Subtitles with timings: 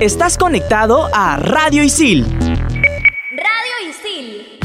[0.00, 2.24] Estás conectado a Radio Isil.
[2.24, 4.58] Radio Isil.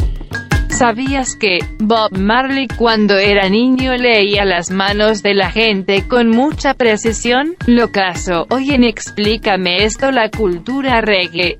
[0.69, 6.73] ¿Sabías que Bob Marley cuando era niño leía las manos de la gente con mucha
[6.73, 7.57] precisión?
[7.67, 11.59] Lo caso, hoy en Explícame esto la cultura reggae.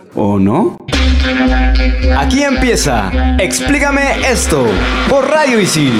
[0.15, 0.77] ¿O no?
[2.17, 4.67] Aquí empieza Explícame esto
[5.09, 5.93] por Radio Isil.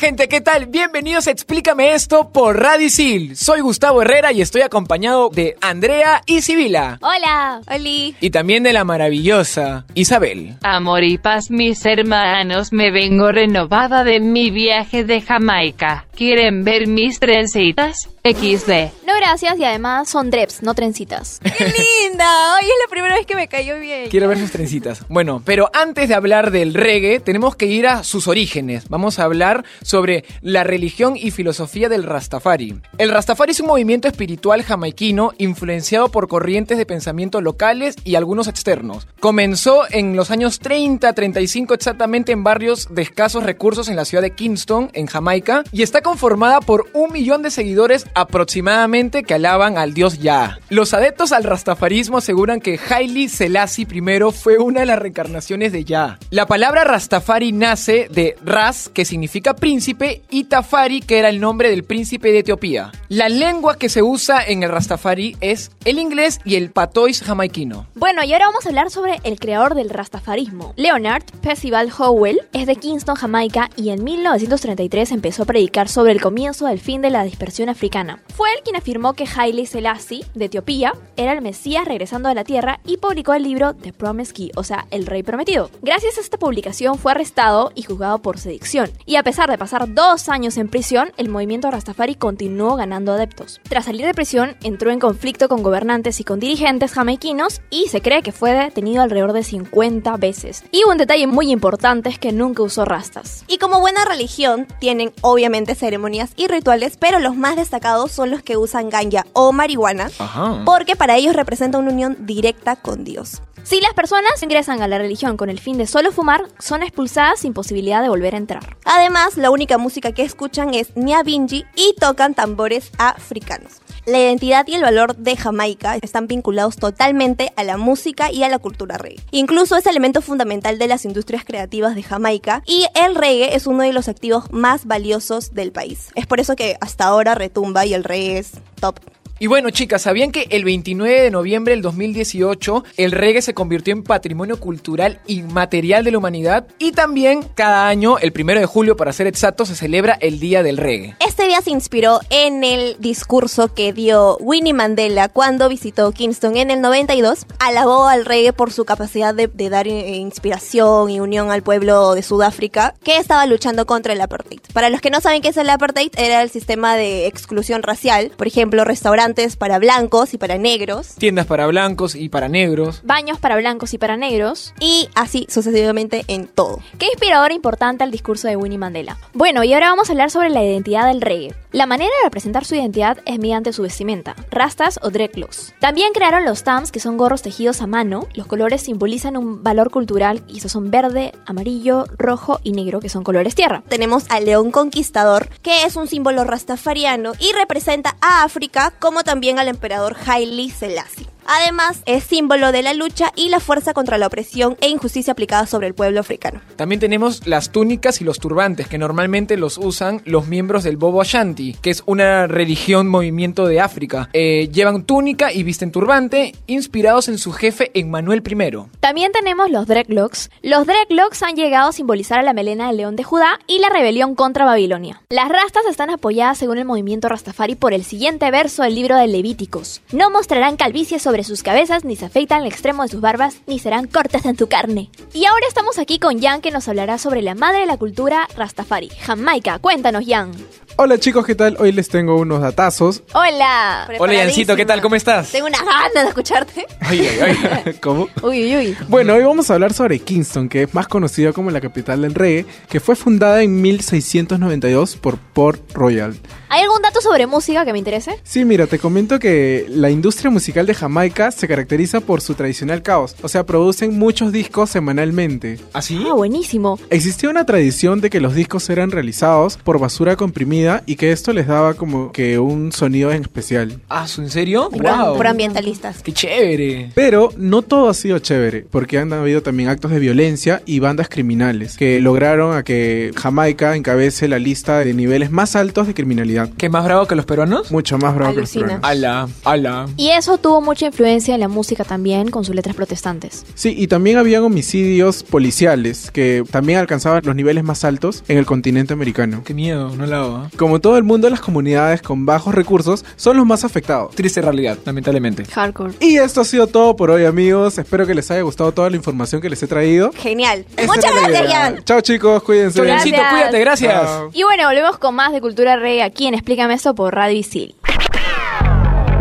[0.00, 0.64] Gente, ¿qué tal?
[0.64, 3.36] Bienvenidos a Explícame esto por Radio Isil.
[3.36, 6.98] Soy Gustavo Herrera y estoy acompañado de Andrea y Sibila.
[7.02, 8.16] Hola, Oli.
[8.18, 10.56] Y también de la maravillosa Isabel.
[10.62, 16.06] Amor y paz, mis hermanos, me vengo renovada de mi viaje de Jamaica.
[16.20, 18.10] ¿Quieren ver mis trencitas?
[18.22, 18.92] XD.
[19.06, 19.58] No, gracias.
[19.58, 21.40] Y además son dreps, no trencitas.
[21.56, 22.54] ¡Qué linda!
[22.54, 24.10] Hoy es la primera vez que me cayó bien.
[24.10, 25.06] Quiero ver sus trencitas.
[25.08, 28.90] Bueno, pero antes de hablar del reggae, tenemos que ir a sus orígenes.
[28.90, 32.78] Vamos a hablar sobre la religión y filosofía del Rastafari.
[32.98, 38.48] El Rastafari es un movimiento espiritual jamaiquino influenciado por corrientes de pensamiento locales y algunos
[38.48, 39.06] externos.
[39.20, 44.34] Comenzó en los años 30-35 exactamente en barrios de escasos recursos en la ciudad de
[44.34, 49.94] Kingston, en Jamaica, y está conformada por un millón de seguidores aproximadamente que alaban al
[49.94, 50.58] dios Ya.
[50.68, 55.84] Los adeptos al rastafarismo aseguran que Haile Selassie I fue una de las reencarnaciones de
[55.84, 56.18] Ya.
[56.30, 61.70] La palabra Rastafari nace de Ras, que significa príncipe, y Tafari, que era el nombre
[61.70, 62.90] del príncipe de Etiopía.
[63.08, 67.86] La lengua que se usa en el Rastafari es el inglés y el patois jamaiquino.
[67.94, 70.74] Bueno, y ahora vamos a hablar sobre el creador del rastafarismo.
[70.74, 76.20] Leonard Percival Howell es de Kingston, Jamaica, y en 1933 empezó a predicar sobre el
[76.20, 78.22] comienzo del fin de la dispersión africana.
[78.34, 82.44] Fue él quien afirmó que Haile Selassie, de Etiopía, era el Mesías regresando a la
[82.44, 85.70] Tierra y publicó el libro The Promised Key, o sea, El Rey Prometido.
[85.82, 88.90] Gracias a esta publicación fue arrestado y juzgado por sedición.
[89.06, 93.60] Y a pesar de pasar dos años en prisión, el movimiento Rastafari continuó ganando adeptos.
[93.68, 98.00] Tras salir de prisión, entró en conflicto con gobernantes y con dirigentes jamaiquinos y se
[98.00, 100.64] cree que fue detenido alrededor de 50 veces.
[100.70, 103.44] Y un detalle muy importante es que nunca usó rastas.
[103.48, 108.44] Y como buena religión, tienen obviamente ceremonias y rituales, pero los más destacados son los
[108.44, 110.62] que usan ganja o marihuana, Ajá.
[110.64, 113.42] porque para ellos representa una unión directa con Dios.
[113.64, 117.40] Si las personas ingresan a la religión con el fin de solo fumar, son expulsadas
[117.40, 118.76] sin posibilidad de volver a entrar.
[118.84, 123.82] Además, la única música que escuchan es Nyabinji y tocan tambores africanos.
[124.06, 128.48] La identidad y el valor de Jamaica están vinculados totalmente a la música y a
[128.48, 129.20] la cultura reggae.
[129.30, 133.82] Incluso es elemento fundamental de las industrias creativas de Jamaica y el reggae es uno
[133.82, 136.08] de los activos más valiosos del país.
[136.14, 138.98] Es por eso que hasta ahora retumba y el reggae es top.
[139.42, 143.94] Y bueno, chicas, ¿sabían que el 29 de noviembre del 2018 el reggae se convirtió
[143.94, 146.66] en patrimonio cultural inmaterial de la humanidad?
[146.78, 150.62] Y también cada año, el 1 de julio para ser exacto, se celebra el Día
[150.62, 151.16] del Reggae.
[151.26, 156.70] Este día se inspiró en el discurso que dio Winnie Mandela cuando visitó Kingston en
[156.70, 157.46] el 92.
[157.60, 162.14] Alabó al reggae por su capacidad de, de dar eh, inspiración y unión al pueblo
[162.14, 164.60] de Sudáfrica que estaba luchando contra el apartheid.
[164.74, 168.32] Para los que no saben qué es el apartheid, era el sistema de exclusión racial.
[168.36, 168.84] Por ejemplo,
[169.30, 171.14] restaurantes para blancos y para negros.
[171.16, 173.00] Tiendas para blancos y para negros.
[173.04, 174.74] Baños para blancos y para negros.
[174.80, 176.78] Y así sucesivamente en todo.
[176.98, 179.18] Qué inspirador e importante el discurso de Winnie Mandela.
[179.32, 181.54] Bueno, y ahora vamos a hablar sobre la identidad del reggae.
[181.72, 185.74] La manera de representar su identidad es mediante su vestimenta, rastas o dreadlocks.
[185.78, 188.26] También crearon los tams, que son gorros tejidos a mano.
[188.34, 193.08] Los colores simbolizan un valor cultural y esos son verde, amarillo, rojo y negro, que
[193.08, 193.84] son colores tierra.
[193.88, 199.58] Tenemos al león conquistador, que es un símbolo rastafariano y representa a África como también
[199.58, 201.26] al emperador Haile Selassie.
[201.52, 205.66] Además, es símbolo de la lucha y la fuerza contra la opresión e injusticia aplicada
[205.66, 206.60] sobre el pueblo africano.
[206.76, 211.20] También tenemos las túnicas y los turbantes, que normalmente los usan los miembros del Bobo
[211.20, 214.30] Ashanti, que es una religión movimiento de África.
[214.32, 218.88] Eh, llevan túnica y visten turbante, inspirados en su jefe Emmanuel I.
[219.00, 220.50] También tenemos los dreadlocks.
[220.62, 223.88] Los dreadlocks han llegado a simbolizar a la melena del león de Judá y la
[223.88, 225.22] rebelión contra Babilonia.
[225.30, 229.26] Las rastas están apoyadas según el movimiento Rastafari por el siguiente verso del libro de
[229.26, 230.00] Levíticos.
[230.12, 233.78] No mostrarán calvicie sobre sus cabezas, ni se afeitan el extremo de sus barbas, ni
[233.78, 235.10] serán cortes en tu carne.
[235.32, 238.48] Y ahora estamos aquí con Jan que nos hablará sobre la madre de la cultura
[238.56, 239.78] Rastafari, Jamaica.
[239.78, 240.52] Cuéntanos, Jan.
[240.96, 241.76] Hola chicos, ¿qué tal?
[241.78, 243.22] Hoy les tengo unos datazos.
[243.32, 244.06] Hola.
[244.18, 245.00] Hola, Yancito, ¿qué tal?
[245.00, 245.50] ¿Cómo estás?
[245.50, 246.86] Tengo unas ganas de escucharte.
[247.00, 247.56] Ay, ay,
[247.86, 247.94] ay.
[248.02, 248.28] ¿Cómo?
[248.42, 248.96] Uy, uy, uy.
[249.08, 252.34] Bueno, hoy vamos a hablar sobre Kingston, que es más conocido como la capital del
[252.34, 256.36] reggae, que fue fundada en 1692 por Port Royal.
[256.68, 258.38] ¿Hay algún dato sobre música que me interese?
[258.44, 263.02] Sí, mira, te comento que la industria musical de Jamaica se caracteriza por su tradicional
[263.02, 265.80] caos, o sea, producen muchos discos semanalmente.
[265.94, 266.22] ¿Así?
[266.28, 266.98] Ah, buenísimo.
[267.08, 271.52] Existía una tradición de que los discos eran realizados por basura comprimida y que esto
[271.52, 274.00] les daba como que un sonido en especial.
[274.08, 274.88] Ah, ¿en serio?
[274.90, 275.36] Por, Wow.
[275.36, 276.22] por ambientalistas.
[276.22, 277.10] Qué chévere.
[277.14, 281.28] Pero no todo ha sido chévere, porque han habido también actos de violencia y bandas
[281.28, 286.70] criminales que lograron a que Jamaica encabece la lista de niveles más altos de criminalidad.
[286.76, 287.90] ¿Qué más bravo que los peruanos?
[287.90, 289.00] Mucho más bravo que los peruanos.
[289.02, 290.06] Ala, ala.
[290.16, 293.64] Y eso tuvo mucha influencia en la música también, con sus letras protestantes.
[293.74, 298.66] Sí, y también habían homicidios policiales que también alcanzaban los niveles más altos en el
[298.66, 299.62] continente americano.
[299.64, 300.64] Qué miedo, no la hago.
[300.64, 300.69] ¿eh?
[300.76, 304.34] Como todo el mundo, las comunidades con bajos recursos son los más afectados.
[304.34, 305.64] Triste realidad, lamentablemente.
[305.64, 306.14] Hardcore.
[306.20, 307.98] Y esto ha sido todo por hoy, amigos.
[307.98, 310.32] Espero que les haya gustado toda la información que les he traído.
[310.32, 310.84] Genial.
[310.96, 311.72] Esta Muchas gracias.
[311.72, 312.04] Jan.
[312.04, 312.62] Chao, chicos.
[312.62, 313.02] Cuídense.
[313.02, 313.50] Gracias.
[313.50, 314.22] cuídate, gracias.
[314.22, 314.50] Chao.
[314.52, 317.94] Y bueno, volvemos con más de cultura reggae aquí en Explícame esto por Radio Isil.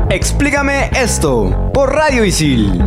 [0.10, 2.82] Explícame esto por Radio Isil.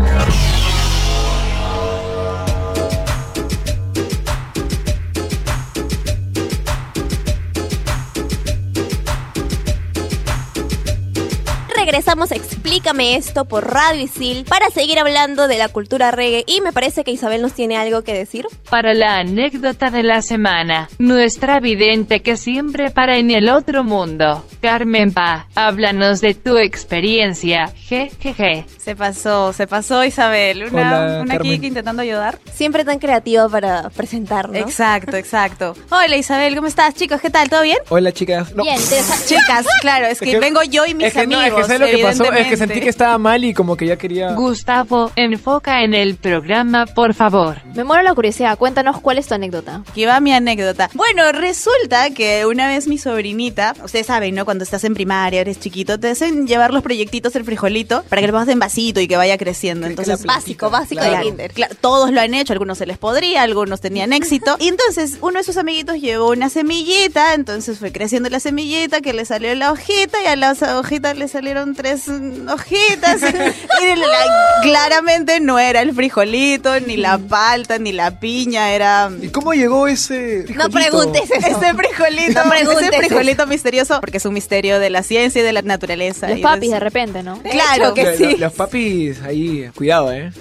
[11.84, 16.60] Regresamos a Explícame esto por Radio Isil para seguir hablando de la cultura reggae y
[16.60, 18.46] me parece que Isabel nos tiene algo que decir.
[18.70, 24.46] Para la anécdota de la semana, nuestra vidente que siempre para en el otro mundo,
[24.60, 28.64] Carmen Pa, háblanos de tu experiencia, jejeje.
[28.78, 30.66] Se pasó, se pasó Isabel.
[30.70, 32.38] Una, Hola, una geek intentando ayudar.
[32.54, 34.56] Siempre tan creativa para presentar, ¿no?
[34.56, 35.74] Exacto, exacto.
[35.90, 36.94] Hola Isabel, ¿cómo estás?
[36.94, 37.50] Chicos, ¿qué tal?
[37.50, 37.78] ¿Todo bien?
[37.88, 38.54] Hola, chicas.
[38.54, 38.62] No.
[38.62, 38.78] Bien.
[39.26, 41.60] Chicas, claro, es que, Es que- vengo yo y mis es que no, amigos.
[41.62, 42.32] es que ¿sabes lo que pasó?
[42.32, 44.32] Es que sentí que estaba mal y como que ya quería...
[44.32, 47.58] Gustavo, enfoca en el programa, por favor.
[47.74, 48.56] Me muero la curiosidad.
[48.58, 49.82] Cuéntanos cuál es tu anécdota.
[49.88, 50.90] Aquí va mi anécdota.
[50.94, 54.44] Bueno, resulta que una vez mi sobrinita, ustedes saben, ¿no?
[54.44, 58.26] Cuando estás en primaria, eres chiquito, te hacen llevar los proyectitos del frijolito para que
[58.26, 59.86] lo pongas en vasito y que vaya creciendo.
[59.86, 61.52] Entonces, Básico, básico Claro, de kinder.
[61.52, 64.56] claro, todos lo han hecho, algunos se les podría, algunos tenían éxito.
[64.58, 69.12] Y entonces uno de sus amiguitos llevó una semillita, entonces fue creciendo la semillita, que
[69.12, 73.22] le salió la hojita y a las hojitas le salieron tres mm, hojitas.
[73.82, 79.10] y la- claramente no era el frijolito, ni la palta, ni la piña, era...
[79.20, 80.70] ¿Y cómo llegó ese No frijolito?
[80.70, 81.46] preguntes eso.
[81.60, 85.44] Ese frijolito, No preguntes ese frijolito misterioso, porque es un misterio de la ciencia y
[85.44, 86.28] de la naturaleza.
[86.28, 87.40] Los papis de repente, ¿no?
[87.42, 88.36] Claro que Los- sí.
[88.36, 90.32] Los papis ahí, cuidado, ¿eh?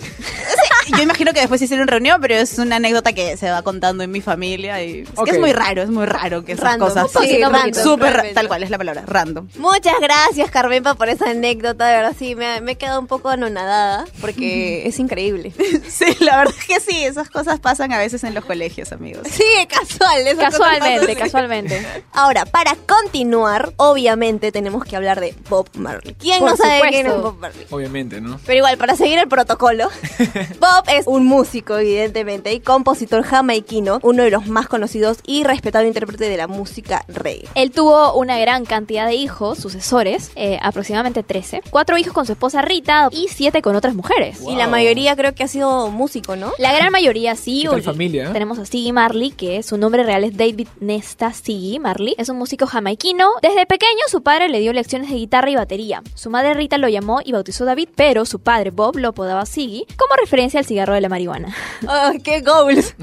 [0.90, 4.12] Yo imagino que después hicieron reunión, pero es una anécdota que se va contando en
[4.12, 7.12] mi familia y es que es muy raro, es muy raro que esas Random, cosas
[7.12, 7.42] pasen.
[7.42, 9.48] random, tal cual es la palabra, random.
[9.58, 11.88] Muchas gracias, Carmenpa, por esa anécdota.
[11.88, 15.54] De verdad, sí, me, me he quedado un poco anonadada porque es increíble.
[15.88, 19.28] Sí, la verdad es que sí, esas cosas pasan a veces en los colegios, amigos.
[19.32, 20.22] Sí, casual.
[20.28, 21.16] esas cosas Casualmente, pasan.
[21.24, 21.86] casualmente.
[22.14, 26.16] Ahora, para continuar, obviamente tenemos que hablar de Bob Marley.
[26.20, 26.96] ¿Quién Por no sabe supuesto.
[26.96, 27.68] quién es Bob Marley?
[27.70, 28.40] Obviamente, ¿no?
[28.46, 29.90] Pero igual, para seguir el protocolo,
[30.60, 35.86] Bob es un músico, evidentemente, y compositor jamaiquino, uno de los más conocidos y respetado
[35.86, 37.48] intérprete de la música reggae.
[37.56, 41.62] Él tuvo una gran cantidad de hijos, sucesores, eh, aproximadamente 13.
[41.70, 44.40] Cuatro hijos con su esposa Rita y siete con otras mujeres.
[44.48, 46.52] Y la mayoría creo que ha sido músico, ¿no?
[46.58, 47.62] La gran mayoría sí.
[47.64, 48.32] ¿Qué tal familia?
[48.34, 52.16] Tenemos a Siggy Marley, que su nombre real es David Nesta Siggy Marley.
[52.18, 53.30] Es un músico jamaiquino.
[53.42, 56.02] Desde pequeño su padre le dio lecciones de guitarra y batería.
[56.16, 59.86] Su madre Rita lo llamó y bautizó David, pero su padre Bob lo apodaba Siggy
[59.98, 61.54] como referencia al cigarro de la marihuana.
[61.88, 62.96] ¡Oh, qué goals!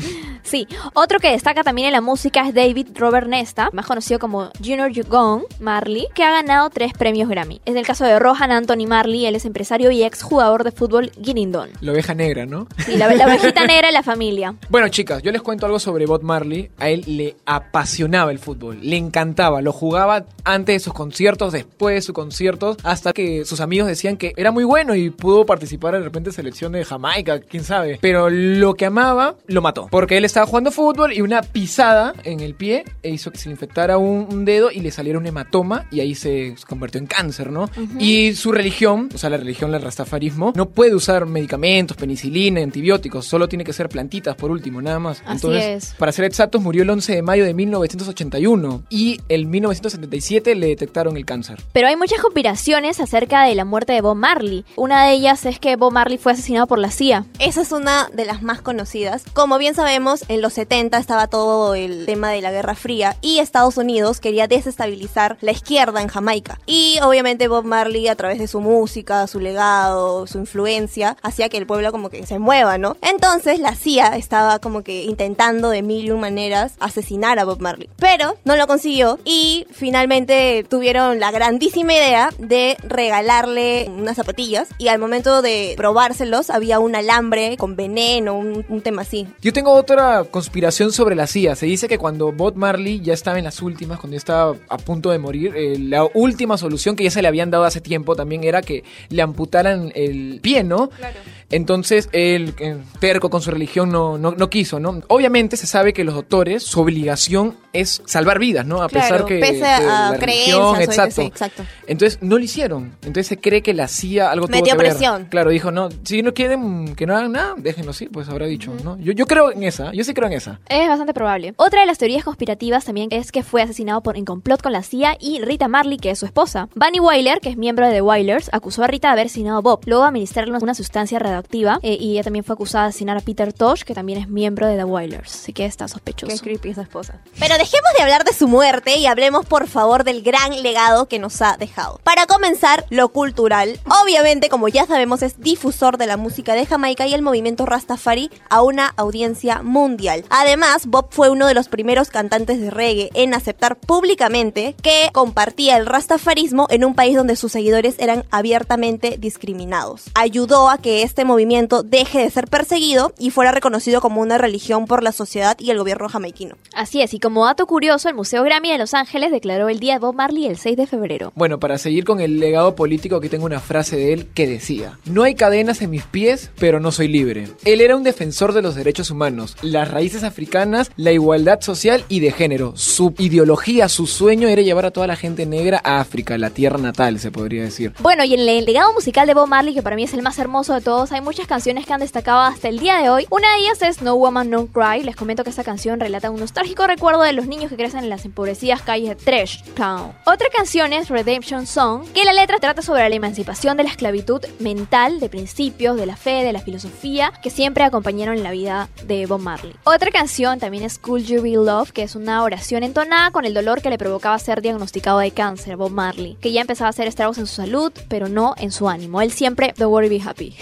[0.48, 4.50] Sí, otro que destaca también en la música es David Robert Nesta, más conocido como
[4.64, 7.60] Junior Gong Marley, que ha ganado tres premios Grammy.
[7.66, 11.12] Es el caso de Rohan Anthony Marley, él es empresario y ex jugador de fútbol
[11.18, 11.68] Guinindon.
[11.82, 12.66] La oveja negra, ¿no?
[12.78, 14.54] Sí, la, la ovejita negra de la familia.
[14.70, 16.70] Bueno, chicas, yo les cuento algo sobre Bob Marley.
[16.78, 21.96] A él le apasionaba el fútbol, le encantaba, lo jugaba antes de sus conciertos, después
[21.96, 25.92] de sus conciertos, hasta que sus amigos decían que era muy bueno y pudo participar
[25.92, 27.98] de repente en selección de Jamaica, quién sabe.
[28.00, 29.88] Pero lo que amaba, lo mató.
[29.90, 33.48] Porque él estaba jugando fútbol y una pisada en el pie e hizo que se
[33.48, 37.08] le infectara un, un dedo y le saliera un hematoma y ahí se convirtió en
[37.08, 37.68] cáncer, ¿no?
[37.98, 43.26] Y su religión, o sea, la religión del rastafarismo, no puede usar medicamentos, penicilina, antibióticos,
[43.26, 45.22] solo tiene que ser plantitas por último, nada más.
[45.22, 45.94] Así Entonces, es.
[45.94, 51.16] para ser exactos, murió el 11 de mayo de 1981 y en 1977 le detectaron
[51.16, 51.60] el cáncer.
[51.72, 54.64] Pero hay muchas conspiraciones acerca de la muerte de Bob Marley.
[54.76, 57.26] Una de ellas es que Bob Marley fue asesinado por la CIA.
[57.40, 59.24] Esa es una de las más conocidas.
[59.32, 63.38] Como bien sabemos, en los 70 estaba todo el tema de la Guerra Fría y
[63.38, 66.60] Estados Unidos quería desestabilizar la izquierda en Jamaica.
[66.66, 71.56] Y obviamente Bob Marley a través de su música, su legado, su influencia, hacía que
[71.56, 72.96] el pueblo como que se mueva, ¿no?
[73.00, 77.60] Entonces la CIA estaba como que intentando de mil y un maneras asesinar a Bob
[77.60, 77.88] Marley.
[77.98, 84.88] Pero no lo consiguió y finalmente tuvieron la grandísima idea de regalarle unas zapatillas y
[84.88, 89.26] al momento de probárselos había un alambre con veneno, un, un tema así.
[89.40, 91.56] Yo tengo otra conspiración sobre la CIA.
[91.56, 94.78] Se dice que cuando Bob Marley ya estaba en las últimas, cuando ya estaba a
[94.78, 98.16] punto de morir, eh, la última solución que ya se le habían dado hace tiempo
[98.16, 100.88] también era que le amputaran el pie, ¿no?
[100.90, 101.18] Claro.
[101.50, 102.54] Entonces él,
[103.00, 105.00] terco con su religión, no, no, no quiso, ¿no?
[105.08, 108.82] Obviamente se sabe que los doctores, su obligación es salvar vidas, ¿no?
[108.82, 111.22] A pesar Claro, que, pese que a la creencias religión, o exacto.
[111.22, 111.62] exacto.
[111.86, 112.92] Entonces no lo hicieron.
[113.02, 114.90] Entonces se cree que la CIA algo tuvo Metió que ver.
[114.90, 115.26] presión.
[115.30, 118.74] Claro, dijo, no, si no quieren que no hagan nada, déjenlo así, pues habrá dicho,
[118.84, 118.98] ¿no?
[118.98, 120.60] Yo, yo creo en esa, yo sí creo en esa.
[120.68, 121.54] Es bastante probable.
[121.56, 124.82] Otra de las teorías conspirativas también es que fue asesinado por en complot con la
[124.82, 126.68] CIA y Rita Marley, que es su esposa.
[126.74, 129.62] Bunny Wyler, que es miembro de The Wailers, acusó a Rita de haber asesinado a
[129.62, 131.37] Bob, luego de administrarle una sustancia radioactiva
[131.82, 134.66] eh, y ella también fue acusada de asesinar a Peter Tosh, que también es miembro
[134.66, 135.34] de The Wailers.
[135.34, 136.32] Así que está sospechoso.
[136.32, 137.20] Qué creepy esa esposa.
[137.38, 141.18] Pero dejemos de hablar de su muerte y hablemos por favor del gran legado que
[141.18, 142.00] nos ha dejado.
[142.04, 143.80] Para comenzar, lo cultural.
[144.02, 148.30] Obviamente, como ya sabemos, es difusor de la música de Jamaica y el movimiento Rastafari
[148.50, 150.24] a una audiencia mundial.
[150.30, 155.76] Además, Bob fue uno de los primeros cantantes de reggae en aceptar públicamente que compartía
[155.76, 160.04] el rastafarismo en un país donde sus seguidores eran abiertamente discriminados.
[160.14, 164.86] Ayudó a que este movimiento deje de ser perseguido y fuera reconocido como una religión
[164.86, 166.56] por la sociedad y el gobierno jamaiquino.
[166.74, 169.94] Así es, y como dato curioso, el Museo Grammy de Los Ángeles declaró el Día
[169.94, 171.32] de Bob Marley el 6 de febrero.
[171.36, 174.98] Bueno, para seguir con el legado político, aquí tengo una frase de él que decía,
[175.04, 177.48] no hay cadenas en mis pies, pero no soy libre.
[177.64, 182.20] Él era un defensor de los derechos humanos, las raíces africanas, la igualdad social y
[182.20, 182.72] de género.
[182.76, 186.78] Su ideología, su sueño era llevar a toda la gente negra a África, la tierra
[186.78, 187.92] natal, se podría decir.
[188.00, 190.38] Bueno, y en el legado musical de Bob Marley, que para mí es el más
[190.38, 193.26] hermoso de todos, muchas canciones que han destacado hasta el día de hoy.
[193.30, 195.02] Una de ellas es No Woman No Cry.
[195.02, 198.10] Les comento que esta canción relata un nostálgico recuerdo de los niños que crecen en
[198.10, 200.12] las empobrecidas calles de Trash Town.
[200.26, 204.44] Otra canción es Redemption Song, que la letra trata sobre la emancipación de la esclavitud
[204.60, 208.88] mental, de principios, de la fe, de la filosofía, que siempre acompañaron en la vida
[209.04, 209.74] de Bob Marley.
[209.84, 213.54] Otra canción también es Cool You Be Love, que es una oración entonada con el
[213.54, 217.06] dolor que le provocaba ser diagnosticado de cáncer, Bob Marley, que ya empezaba a hacer
[217.06, 219.20] estragos en su salud, pero no en su ánimo.
[219.20, 220.56] Él siempre, Don't worry, be happy.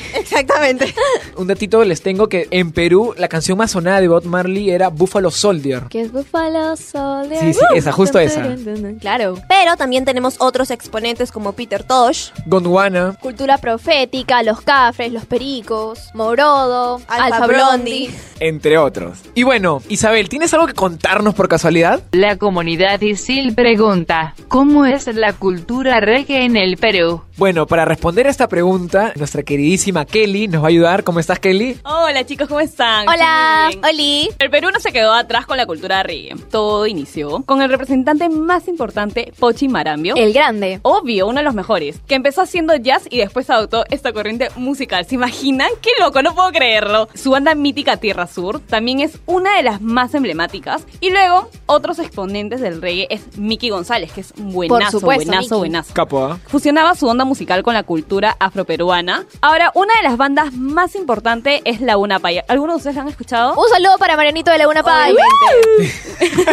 [0.47, 0.95] Exactamente.
[1.37, 4.89] Un datito les tengo que en Perú la canción más sonada de Bob Marley era
[4.89, 5.85] Buffalo Soldier.
[5.89, 7.41] Que es Buffalo Soldier.
[7.41, 8.57] Sí, sí, esa, justo esa.
[9.01, 9.39] Claro.
[9.49, 13.17] Pero también tenemos otros exponentes como Peter Tosh, Gondwana.
[13.21, 18.09] Cultura profética, los cafres, los pericos, Morodo, Alfa, Blondie.
[18.09, 18.11] Blondie.
[18.41, 19.19] entre otros.
[19.35, 22.03] Y bueno, Isabel, ¿tienes algo que contarnos por casualidad?
[22.13, 27.23] La comunidad Isil pregunta, ¿cómo es la cultura reggae en el Perú?
[27.37, 31.03] Bueno, para responder a esta pregunta, nuestra queridísima Kelly nos va a ayudar.
[31.05, 31.79] ¿Cómo estás, Kelly?
[31.85, 33.09] Hola chicos, ¿cómo están?
[33.09, 33.71] Hola.
[33.91, 34.29] Oli.
[34.39, 36.37] El Perú no se quedó atrás con la cultura reggae.
[36.51, 40.15] Todo inició con el representante más importante, Pochi Marambio.
[40.17, 40.81] El grande.
[40.83, 45.07] Obvio, uno de los mejores, que empezó haciendo jazz y después adoptó esta corriente musical.
[45.07, 45.71] ¿Se imaginan?
[45.81, 46.21] ¡Qué loco!
[46.23, 47.09] No puedo creerlo.
[47.15, 50.85] Su banda mítica Tierra Sur también es una de las más emblemáticas.
[51.01, 55.43] Y luego, otros exponentes del reggae es Mickey González, que es un buenazo, supuesto, buenazo,
[55.43, 55.59] Mickey.
[55.59, 55.95] buenazo.
[55.95, 56.39] Capo, ¿ah?
[56.47, 59.25] Fusionaba su onda musical con la cultura afroperuana.
[59.41, 62.45] Ahora, una de las bandas más importantes es Laguna Paya.
[62.49, 63.55] ¿Algunos de ustedes la han escuchado?
[63.55, 65.15] Un saludo para Marianito de Laguna Pai.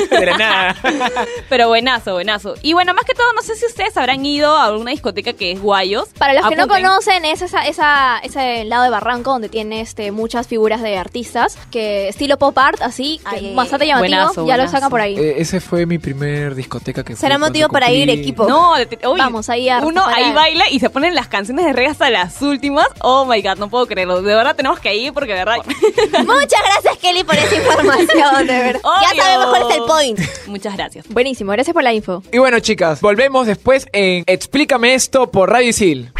[0.09, 0.75] De la nada.
[1.49, 2.55] Pero buenazo, buenazo.
[2.61, 5.51] Y bueno, más que todo, no sé si ustedes habrán ido a alguna discoteca que
[5.51, 6.09] es Guayos.
[6.17, 10.11] Para los que no conocen, es esa, esa, ese lado de Barranco donde tiene este,
[10.11, 14.57] muchas figuras de artistas, que estilo pop art, así, que Ay, bastante llamativo, buenazo, ya
[14.57, 15.17] lo sacan por ahí.
[15.17, 18.47] Eh, ese fue mi primer discoteca que Será motivo para ir, equipo.
[18.47, 21.91] No, oye, Vamos ahí a Uno ahí baila y se ponen las canciones de reggae
[21.91, 22.87] hasta las últimas.
[22.99, 24.21] Oh my god, no puedo creerlo.
[24.21, 25.57] De verdad tenemos que ir porque de verdad.
[26.25, 28.81] Muchas gracias, Kelly, por esa información, de verdad.
[29.01, 30.19] Ya sabemos cuál es el point.
[30.47, 31.07] Muchas gracias.
[31.09, 32.23] Buenísimo, gracias por la info.
[32.31, 36.11] Y bueno, chicas, volvemos después en Explícame esto por Radio Isil.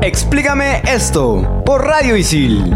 [0.00, 2.74] Explícame esto por Radio Isil.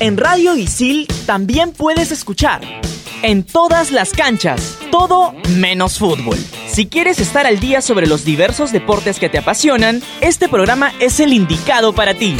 [0.00, 2.60] En Radio Isil también puedes escuchar.
[3.22, 6.36] En todas las canchas, todo menos fútbol.
[6.66, 11.20] Si quieres estar al día sobre los diversos deportes que te apasionan, este programa es
[11.20, 12.36] el indicado para ti.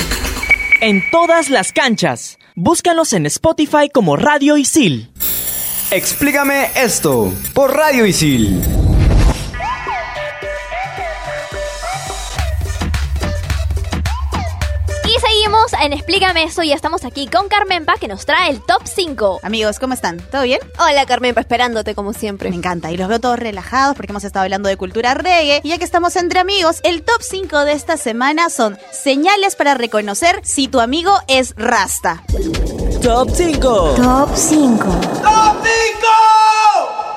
[0.81, 5.13] En todas las canchas, búscanos en Spotify como Radio Isil.
[5.93, 8.82] Explícame esto por Radio Isil.
[15.81, 19.41] En Explícame eso y estamos aquí con Carmenpa que nos trae el top 5.
[19.45, 20.19] Amigos, ¿cómo están?
[20.19, 20.59] ¿Todo bien?
[20.79, 22.51] Hola Carmenpa, esperándote como siempre.
[22.51, 25.69] Me encanta y los veo todos relajados porque hemos estado hablando de cultura reggae y
[25.69, 30.41] ya que estamos entre amigos, el top 5 de esta semana son señales para reconocer
[30.43, 32.25] si tu amigo es rasta.
[33.01, 33.95] Top 5.
[33.97, 35.01] Top 5.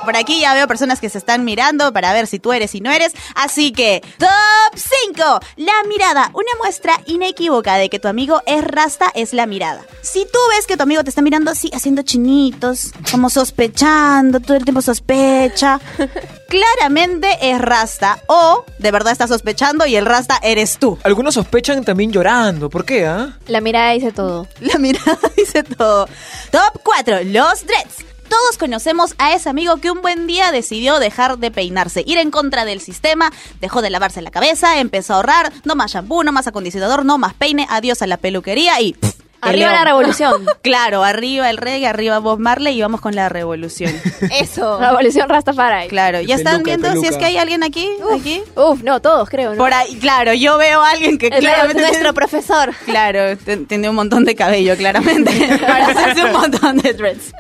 [0.06, 2.82] Por aquí ya veo personas que se están mirando para ver si tú eres y
[2.82, 3.14] no eres.
[3.36, 4.80] Así que, top
[5.14, 5.40] 5.
[5.58, 6.30] La mirada.
[6.34, 9.84] Una muestra inequívoca de que tu amigo es rasta es la mirada.
[10.02, 14.56] Si tú ves que tu amigo te está mirando así, haciendo chinitos, como sospechando, todo
[14.58, 15.80] el tiempo sospecha,
[16.50, 18.20] claramente es rasta.
[18.28, 20.98] O de verdad está sospechando y el rasta eres tú.
[21.04, 22.70] Algunos sospechan también llorando.
[22.70, 23.38] ¿Por qué, ah?
[23.48, 24.48] La mirada dice todo.
[24.60, 26.08] La mirada dice todo.
[26.52, 27.24] Top 4.
[27.26, 28.15] Los dreads.
[28.30, 32.32] Todos conocemos a ese amigo que un buen día decidió dejar de peinarse, ir en
[32.32, 36.32] contra del sistema, dejó de lavarse la cabeza, empezó a ahorrar, no más shampoo, no
[36.32, 38.94] más acondicionador, no más peine, adiós a la peluquería y...
[38.94, 40.44] pff, Arriba la revolución.
[40.64, 43.94] Claro, arriba el reggae, arriba Bob Marley y vamos con la revolución.
[44.40, 44.80] Eso.
[44.80, 45.88] Revolución Rastafari.
[45.88, 47.88] Claro, ¿ya están Peluca, viendo si es que hay alguien aquí?
[48.12, 48.42] aquí?
[48.56, 49.58] Uf, no, todos creo, ¿no?
[49.58, 52.74] Por ahí, claro, yo veo a alguien que El- claramente nuestro tiene- profesor.
[52.86, 57.32] Claro, tiene un montón de cabello, claramente, para hacerse un montón de dreads.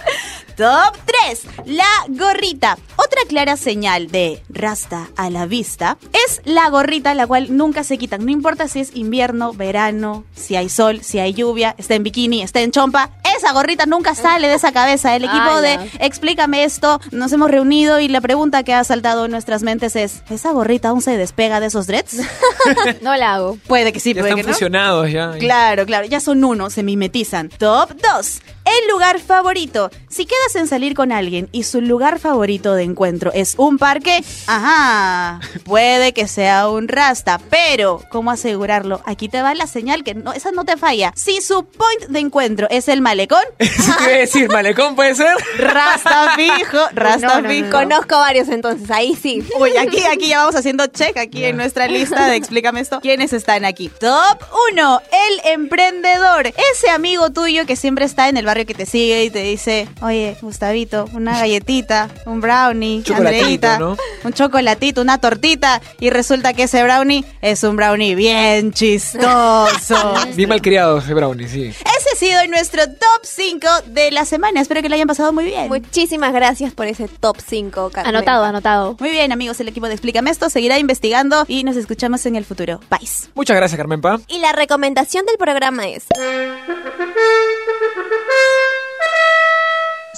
[0.55, 0.95] Top
[1.27, 1.47] 3.
[1.65, 2.77] La gorrita.
[2.95, 5.97] Otra clara señal de rasta a la vista
[6.27, 8.23] es la gorrita, la cual nunca se quitan.
[8.23, 12.41] No importa si es invierno, verano, si hay sol, si hay lluvia, está en bikini,
[12.41, 13.09] está en chompa.
[13.37, 15.13] Esa gorrita nunca sale de esa cabeza.
[15.15, 19.31] El equipo de Explícame esto, nos hemos reunido y la pregunta que ha saltado en
[19.31, 22.21] nuestras mentes es, ¿esa gorrita aún se despega de esos dreads?
[23.01, 23.57] No la hago.
[23.67, 24.53] Puede que sí, Ya puede están que no.
[24.53, 25.33] fusionados ya.
[25.37, 27.49] Claro, claro, ya son uno, se mimetizan.
[27.49, 28.41] Top 2.
[28.65, 29.91] El lugar favorito.
[30.09, 34.23] Si quedas en salir con alguien y su lugar favorito de encuentro es un parque,
[34.47, 39.01] ajá, puede que sea un rasta, pero ¿cómo asegurarlo?
[39.05, 41.13] Aquí te va la señal que no, esa no te falla.
[41.15, 44.49] Si su point de encuentro es el malecón, ¿Eso qué iba a decir?
[44.49, 45.35] ¿Malecón puede ser?
[45.59, 47.65] rasta fijo, rasta No, no, no, fijo.
[47.67, 47.71] no.
[47.85, 49.47] Conozco varios entonces, ahí sí.
[49.59, 52.99] Uy, aquí, aquí ya vamos haciendo check aquí en nuestra lista de Explícame esto.
[53.01, 53.89] ¿Quiénes están aquí?
[53.99, 54.39] Top
[54.71, 56.47] 1, el emprendedor.
[56.73, 59.89] Ese amigo tuyo que siempre está en el barrio que te sigue y te dice,
[60.01, 63.97] oye, Gustavito, una galletita, un brownie, Chocolatito, Andreita, ¿no?
[64.23, 65.81] un chocolatito, una tortita.
[65.99, 70.13] Y resulta que ese brownie es un brownie bien chistoso.
[70.35, 71.63] Bien malcriado ese brownie, sí.
[71.65, 74.61] Ese ha sido nuestro top 5 de la semana.
[74.61, 75.67] Espero que lo hayan pasado muy bien.
[75.67, 78.15] Muchísimas gracias por ese top 5, Carmen.
[78.15, 78.95] Anotado, anotado.
[78.99, 82.45] Muy bien, amigos, el equipo de Explícame esto seguirá investigando y nos escuchamos en el
[82.45, 82.79] futuro.
[82.89, 83.09] Bye.
[83.33, 84.19] Muchas gracias, Carmen Pa.
[84.27, 86.05] Y la recomendación del programa es...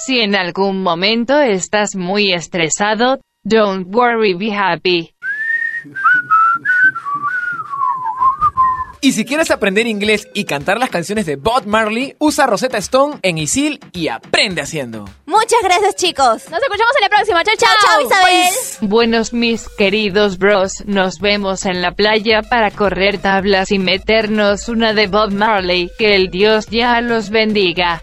[0.08, 5.14] Si en algún momento estás muy estresado, don't worry, be happy.
[9.02, 13.18] Y si quieres aprender inglés y cantar las canciones de Bob Marley, usa Rosetta Stone
[13.20, 15.04] en Isil y aprende haciendo.
[15.26, 16.48] Muchas gracias, chicos.
[16.50, 17.44] Nos escuchamos en la próxima.
[17.44, 17.68] Chao, chao.
[17.78, 18.88] Chao, Isabel.
[18.88, 24.94] Buenos mis queridos bros, nos vemos en la playa para correr tablas y meternos una
[24.94, 25.90] de Bob Marley.
[25.98, 28.02] Que el Dios ya los bendiga.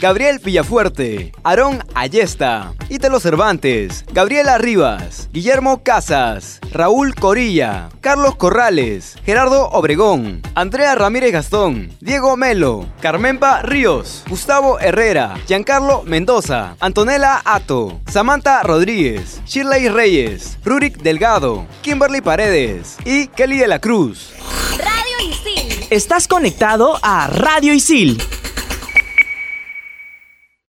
[0.00, 9.68] Gabriel Villafuerte, Aarón Ayesta, Ítalo Cervantes, Gabriela Rivas, Guillermo Casas, Raúl Corilla, Carlos Corrales, Gerardo
[9.70, 18.62] Obregón, Andrea Ramírez Gastón, Diego Melo, Carmenpa Ríos, Gustavo Herrera, Giancarlo Mendoza, Antonella Ato, Samantha
[18.62, 24.34] Rodríguez, Shirley Reyes, Rurik Delgado, Kimberly Paredes y Kelly de la Cruz.
[25.88, 28.20] Estás conectado a Radio Isil